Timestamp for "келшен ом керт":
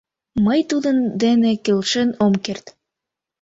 1.65-2.65